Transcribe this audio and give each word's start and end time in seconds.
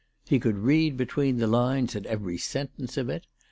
He 0.27 0.39
could 0.39 0.57
read 0.57 0.97
between 0.97 1.37
the 1.37 1.45
lines 1.45 1.95
at 1.95 2.07
every 2.07 2.39
sentence 2.39 2.97
of 2.97 3.07
it. 3.07 3.27